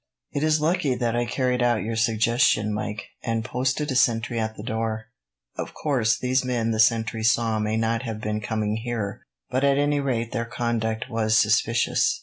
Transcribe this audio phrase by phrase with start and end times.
[0.31, 4.55] "It is lucky that I carried out your suggestion, Mike, and posted a sentry at
[4.57, 5.09] the door.
[5.59, 9.77] Of course, these men the sentry saw may not have been coming here, but at
[9.77, 12.19] any rate their conduct was suspicious."